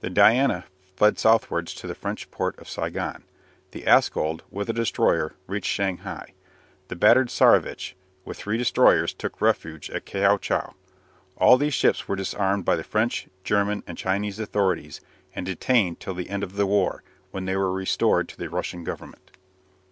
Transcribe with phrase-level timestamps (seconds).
[0.00, 0.64] The "Diana"
[0.96, 3.22] fled southwards to the French port of Saigon;
[3.70, 6.34] the "Askold," with a destroyer, reached Shanghai.
[6.88, 7.94] The battered "Tsarevitch,"
[8.24, 10.74] with three destroyers, took refuge at Kiao chau.
[11.36, 15.00] All these ships were disarmed by the French, German, and Chinese authorities,
[15.32, 18.82] and detained till the end of the war, when they were restored to the Russian
[18.82, 19.30] Government.